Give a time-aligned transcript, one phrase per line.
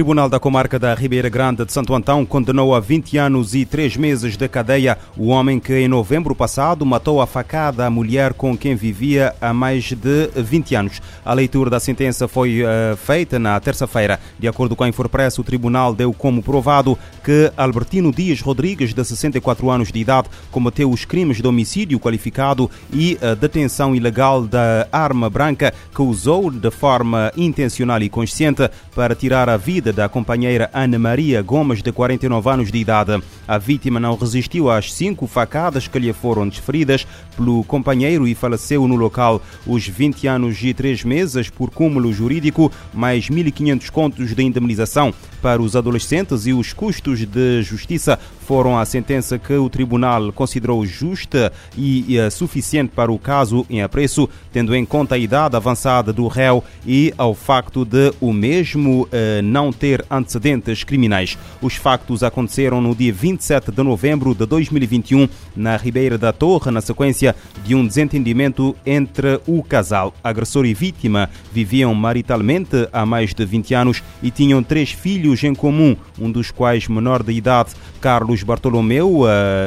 [0.00, 3.98] Tribunal da Comarca da Ribeira Grande de Santo Antão condenou a 20 anos e 3
[3.98, 8.56] meses de cadeia o homem que, em novembro passado, matou a facada a mulher com
[8.56, 11.02] quem vivia há mais de 20 anos.
[11.22, 14.18] A leitura da sentença foi uh, feita na terça-feira.
[14.38, 19.04] De acordo com a Infopress, o tribunal deu como provado que Albertino Dias Rodrigues, de
[19.04, 24.88] 64 anos de idade, cometeu os crimes de homicídio qualificado e uh, detenção ilegal da
[24.90, 30.08] arma branca que usou de forma intencional e consciente para tirar a vida vida da
[30.08, 33.22] companheira Ana Maria Gomes, de 49 anos de idade.
[33.46, 38.86] A vítima não resistiu às cinco facadas que lhe foram desferidas pelo companheiro e faleceu
[38.86, 39.42] no local.
[39.66, 45.62] Os 20 anos e 3 meses por cúmulo jurídico, mais 1.500 contos de indemnização para
[45.62, 48.18] os adolescentes e os custos de justiça
[48.50, 54.28] foram a sentença que o tribunal considerou justa e suficiente para o caso em apreço,
[54.52, 59.40] tendo em conta a idade avançada do réu e ao facto de o mesmo eh,
[59.40, 61.38] não ter antecedentes criminais.
[61.62, 66.80] Os factos aconteceram no dia 27 de novembro de 2021 na Ribeira da Torre, na
[66.80, 70.12] sequência de um desentendimento entre o casal.
[70.24, 75.54] Agressor e vítima viviam maritalmente há mais de 20 anos e tinham três filhos em
[75.54, 77.70] comum, um dos quais menor de idade.
[78.00, 79.24] Carlos Bartolomeu,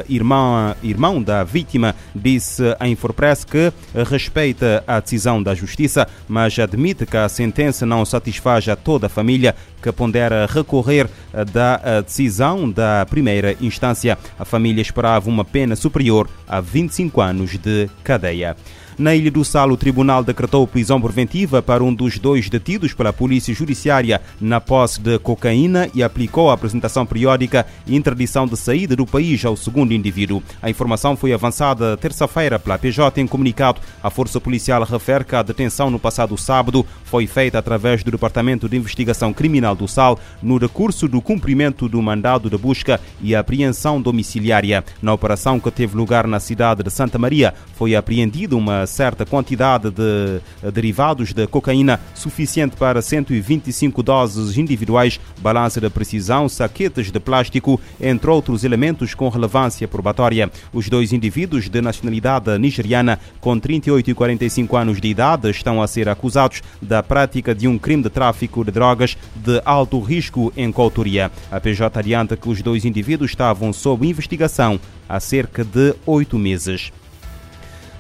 [0.10, 3.72] irmão, irmão da vítima, disse à Infopress que
[4.10, 9.10] respeita a decisão da Justiça, mas admite que a sentença não satisfaz a toda a
[9.10, 11.08] família que pondera recorrer
[11.52, 14.18] da decisão da primeira instância.
[14.40, 18.58] A família esperava uma pena superior a 25 anos de cadeia.
[18.98, 23.12] Na Ilha do Sal, o tribunal decretou prisão preventiva para um dos dois detidos pela
[23.12, 28.96] Polícia Judiciária na posse de cocaína e aplicou a apresentação periódica e interdição de saída
[28.96, 30.44] do país ao segundo indivíduo.
[30.62, 33.82] A informação foi avançada terça-feira pela PJ em comunicado.
[34.04, 38.70] A Força Policial refere que a detenção no passado sábado foi feita através do Departamento
[38.70, 44.02] de Investigação Criminal do Sal no recurso do cumprimento do mandado de busca e apreensão
[44.02, 44.84] domiciliária.
[45.02, 49.90] Na operação que teve lugar na cidade de Santa Maria, foi apreendida uma certa quantidade
[49.92, 57.80] de derivados de cocaína suficiente para 125 doses individuais, balança de precisão, saquetes de plástico,
[58.00, 60.52] entre outros elementos com relevância probatória.
[60.72, 65.88] Os dois indivíduos de nacionalidade nigeriana com 38 e 45 anos de idade estão a
[65.88, 70.72] ser acusados da prática de um crime de tráfico de drogas de alto risco em
[70.72, 71.32] coautoria.
[71.52, 76.92] A PJ adianta que os dois indivíduos estavam sob investigação há cerca de oito meses.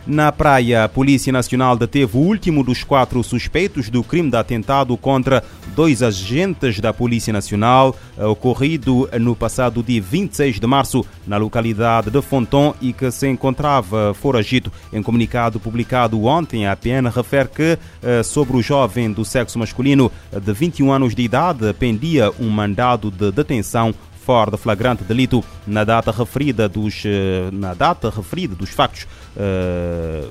[0.05, 4.97] Na praia, a Polícia Nacional deteve o último dos quatro suspeitos do crime de atentado
[4.97, 5.41] contra
[5.73, 12.21] dois agentes da Polícia Nacional, ocorrido no passado dia 26 de março, na localidade de
[12.21, 14.73] Fonton e que se encontrava foragido.
[14.91, 17.79] Em comunicado publicado ontem, a PN refere que
[18.25, 23.31] sobre o jovem do sexo masculino de 21 anos de idade pendia um mandado de
[23.31, 27.03] detenção fora de flagrante delito na data referida dos,
[27.51, 29.05] na data referida dos factos.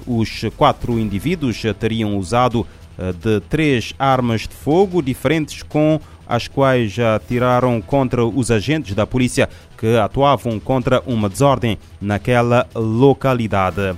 [0.06, 2.66] Os quatro indivíduos teriam usado
[3.22, 9.48] de três armas de fogo diferentes com as quais atiraram contra os agentes da polícia
[9.76, 13.94] que atuavam contra uma desordem naquela localidade.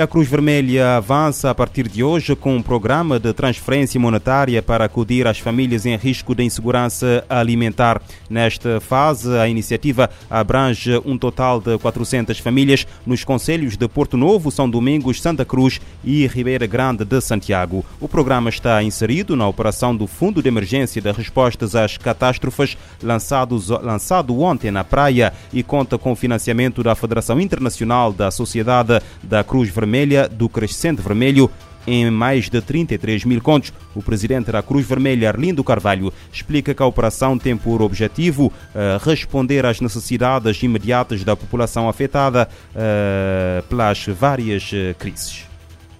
[0.00, 4.86] A Cruz Vermelha avança a partir de hoje com um programa de transferência monetária para
[4.86, 8.00] acudir às famílias em risco de insegurança alimentar.
[8.30, 14.50] Nesta fase, a iniciativa abrange um total de 400 famílias nos conselhos de Porto Novo,
[14.50, 17.84] São Domingos, Santa Cruz e Ribeira Grande de Santiago.
[18.00, 23.62] O programa está inserido na operação do Fundo de Emergência de Respostas às Catástrofes, lançado,
[23.82, 29.44] lançado ontem na praia e conta com o financiamento da Federação Internacional da Sociedade da
[29.44, 31.50] Cruz Vermelha Vermelha do Crescente Vermelho
[31.84, 33.72] em mais de 33 mil contos.
[33.92, 39.04] O presidente da Cruz Vermelha, Arlindo Carvalho, explica que a operação tem por objetivo uh,
[39.04, 45.44] responder às necessidades imediatas da população afetada uh, pelas várias uh, crises.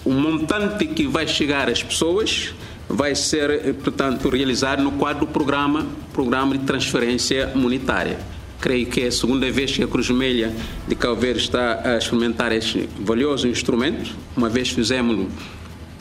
[0.05, 2.55] O montante que vai chegar às pessoas
[2.89, 8.19] vai ser, portanto, realizado no quadro do programa, programa de transferência monetária.
[8.61, 10.55] Creio que é a segunda vez que a Cruz Vermelha
[10.87, 14.15] de Cabo está a experimentar este valioso instrumento.
[14.37, 15.29] Uma vez fizemos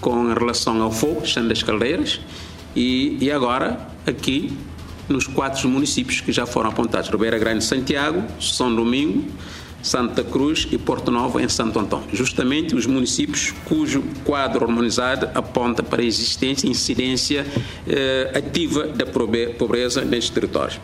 [0.01, 2.19] com relação ao fogo, Chão das Caldeiras,
[2.75, 4.51] e, e agora aqui
[5.07, 9.25] nos quatro municípios que já foram apontados: Ribeira Grande, Santiago, São Domingo,
[9.81, 12.07] Santa Cruz e Porto Novo, em Santo Antônio.
[12.11, 17.45] Justamente os municípios cujo quadro harmonizado aponta para a existência e incidência
[17.87, 20.79] eh, ativa da pobreza nestes territórios.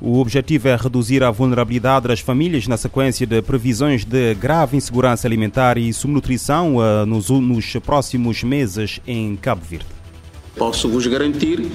[0.00, 5.26] O objetivo é reduzir a vulnerabilidade das famílias na sequência de previsões de grave insegurança
[5.26, 9.86] alimentar e subnutrição nos, nos próximos meses em Cabo Verde.
[10.56, 11.66] Posso vos garantir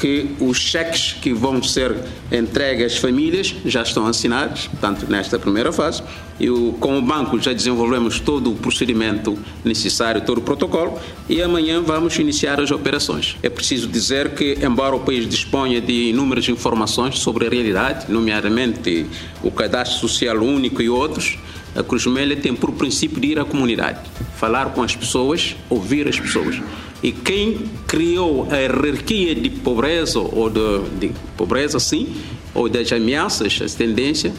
[0.00, 1.94] que os cheques que vão ser
[2.32, 6.02] entregues às famílias já estão assinados, portanto, nesta primeira fase.
[6.38, 10.98] E o, com o banco já desenvolvemos todo o procedimento necessário, todo o protocolo,
[11.28, 13.36] e amanhã vamos iniciar as operações.
[13.42, 19.04] É preciso dizer que, embora o país disponha de inúmeras informações sobre a realidade, nomeadamente
[19.42, 21.38] o cadastro social único e outros,
[21.76, 24.00] a Cruz Vermelha tem por princípio de ir à comunidade,
[24.36, 26.60] falar com as pessoas, ouvir as pessoas.
[27.02, 32.14] E quem criou a hierarquia de pobreza, ou de, de pobreza sim,
[32.54, 34.32] ou das ameaças, as tendências,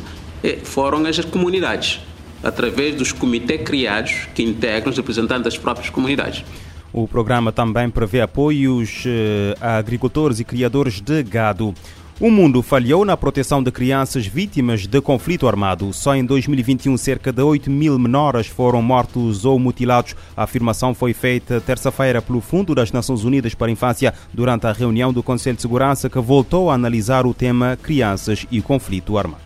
[0.43, 1.99] é, foram as comunidades,
[2.43, 6.43] através dos comitês criados que integram os representantes das próprias comunidades.
[6.93, 11.73] O programa também prevê apoios eh, a agricultores e criadores de gado.
[12.21, 15.91] O mundo falhou na proteção de crianças vítimas de conflito armado.
[15.91, 20.15] Só em 2021, cerca de 8 mil menores foram mortos ou mutilados.
[20.37, 24.71] A afirmação foi feita terça-feira pelo Fundo das Nações Unidas para a Infância durante a
[24.71, 29.41] reunião do Conselho de Segurança que voltou a analisar o tema crianças e conflito armado.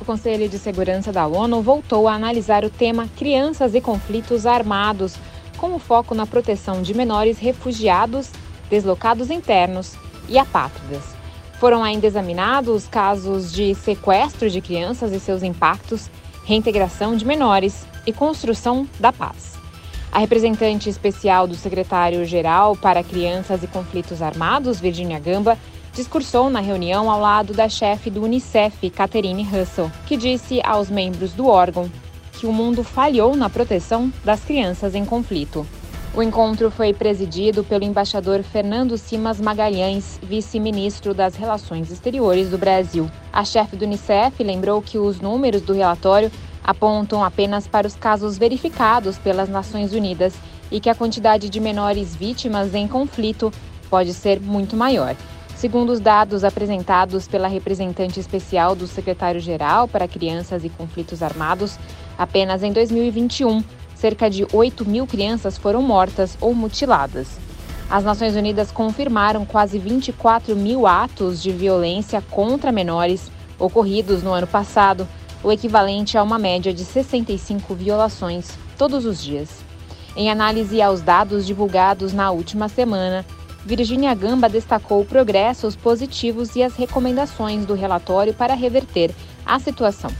[0.00, 5.16] O Conselho de Segurança da ONU voltou a analisar o tema crianças e conflitos armados,
[5.58, 8.30] com foco na proteção de menores refugiados,
[8.70, 9.92] deslocados internos
[10.26, 11.15] e apátridas.
[11.58, 16.10] Foram ainda examinados casos de sequestro de crianças e seus impactos,
[16.44, 19.54] reintegração de menores e construção da paz.
[20.12, 25.58] A representante especial do secretário-geral para Crianças e Conflitos Armados, Virginia Gamba,
[25.92, 31.32] discursou na reunião ao lado da chefe do Unicef, Catherine Russell, que disse aos membros
[31.32, 31.90] do órgão
[32.32, 35.66] que o mundo falhou na proteção das crianças em conflito.
[36.14, 43.10] O encontro foi presidido pelo embaixador Fernando Simas Magalhães, vice-ministro das Relações Exteriores do Brasil.
[43.32, 46.32] A chefe do Unicef lembrou que os números do relatório
[46.64, 50.34] apontam apenas para os casos verificados pelas Nações Unidas
[50.70, 53.52] e que a quantidade de menores vítimas em conflito
[53.90, 55.14] pode ser muito maior.
[55.54, 61.78] Segundo os dados apresentados pela representante especial do secretário-geral para Crianças e Conflitos Armados,
[62.18, 63.62] apenas em 2021
[63.96, 67.26] cerca de 8 mil crianças foram mortas ou mutiladas.
[67.88, 74.46] As Nações Unidas confirmaram quase 24 mil atos de violência contra menores ocorridos no ano
[74.46, 75.08] passado,
[75.42, 79.64] o equivalente a uma média de 65 violações todos os dias.
[80.16, 83.24] Em análise aos dados divulgados na última semana,
[83.64, 89.14] Virginia Gamba destacou progressos positivos e as recomendações do relatório para reverter
[89.44, 90.10] a situação.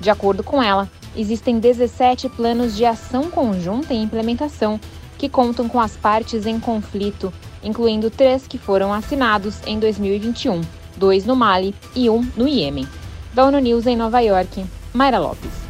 [0.00, 4.80] De acordo com ela, existem 17 planos de ação conjunta em implementação
[5.18, 10.62] que contam com as partes em conflito, incluindo três que foram assinados em 2021,
[10.96, 12.88] dois no Mali e um no Iêmen.
[13.34, 15.69] Da ONU News em Nova York, Mayra Lopes.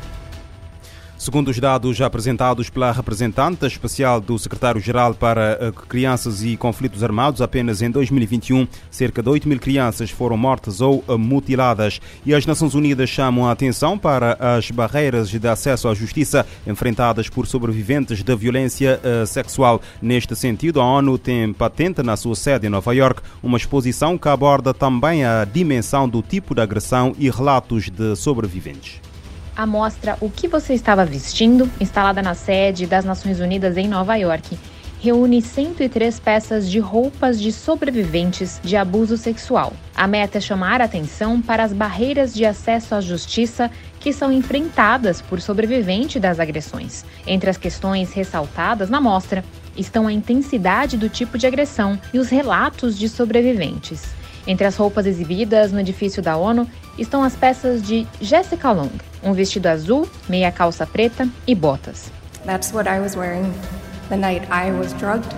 [1.20, 7.42] Segundo os dados apresentados pela representante especial do secretário-geral para eh, Crianças e Conflitos Armados,
[7.42, 12.00] apenas em 2021, cerca de 8 mil crianças foram mortas ou eh, mutiladas.
[12.24, 17.28] E as Nações Unidas chamam a atenção para as barreiras de acesso à justiça enfrentadas
[17.28, 19.82] por sobreviventes da violência eh, sexual.
[20.00, 24.26] Neste sentido, a ONU tem patente na sua sede em Nova York uma exposição que
[24.30, 29.09] aborda também a dimensão do tipo de agressão e relatos de sobreviventes.
[29.60, 34.16] A mostra O que você estava vestindo, instalada na sede das Nações Unidas em Nova
[34.16, 34.58] York,
[34.98, 39.74] reúne 103 peças de roupas de sobreviventes de abuso sexual.
[39.94, 45.20] A meta é chamar atenção para as barreiras de acesso à justiça que são enfrentadas
[45.20, 47.04] por sobreviventes das agressões.
[47.26, 49.44] Entre as questões ressaltadas na mostra
[49.76, 54.19] estão a intensidade do tipo de agressão e os relatos de sobreviventes.
[54.46, 56.68] Entre as roupas exibidas no edifício da ONU
[56.98, 58.90] estão as peças de Jessica Long,
[59.22, 62.10] um vestido azul, meia calça preta e botas.
[62.46, 63.52] That's what I was wearing
[64.08, 65.34] the night I was drugged,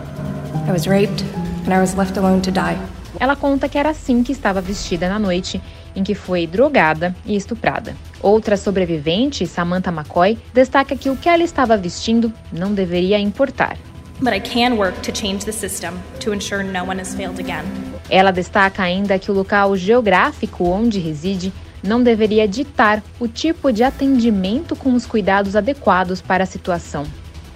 [0.69, 1.25] I was raped
[1.67, 2.79] and I was left alone to die.
[3.19, 5.61] Ela conta que era assim que estava vestida na noite
[5.95, 7.95] em que foi drogada e estuprada.
[8.21, 13.77] Outra sobrevivente, Samantha McCoy, destaca que o que ela estava vestindo não deveria importar.
[14.21, 17.65] But I can work to change the system to ensure no one has failed again.
[18.13, 21.51] Ela destaca ainda que o local geográfico onde reside
[21.83, 27.05] não deveria ditar o tipo de atendimento com os cuidados adequados para a situação.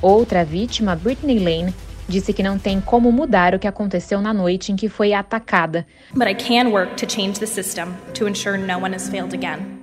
[0.01, 1.75] Outra vítima, Brittany Lane,
[2.09, 5.87] disse que não tem como mudar o que aconteceu na noite em que foi atacada.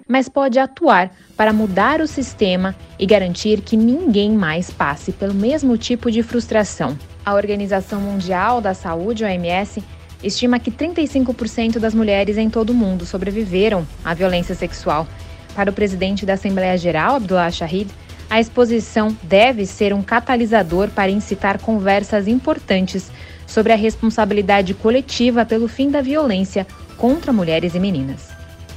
[0.07, 5.77] Mas pode atuar para mudar o sistema e garantir que ninguém mais passe pelo mesmo
[5.77, 6.97] tipo de frustração.
[7.23, 9.83] A Organização Mundial da Saúde, OMS,
[10.23, 15.07] estima que 35% das mulheres em todo o mundo sobreviveram à violência sexual.
[15.55, 17.89] Para o presidente da Assembleia Geral, Abdullah Shahid,
[18.29, 23.11] A exposição deve ser um catalisador para incitar conversas importantes
[23.45, 26.65] sobre a responsabilidade coletiva pelo fim da violência
[26.97, 28.29] contra mulheres e meninas.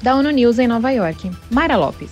[0.02, 2.10] Da ONU News em Nova York, Mayra Lopes.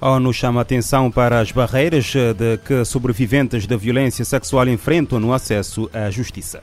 [0.00, 5.34] A ONU chama atenção para as barreiras de que sobreviventes da violência sexual enfrentam no
[5.34, 6.62] acesso à justiça.